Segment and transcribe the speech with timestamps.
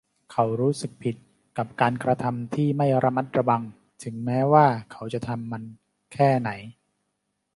[0.31, 1.15] เขารู้สึกผิด
[1.57, 3.61] กับการกระทำที่ไม่ระมัดระวัง
[4.03, 5.63] ถึงแม้ว่าเขาจะทำมัน
[6.13, 6.49] แค่ไหน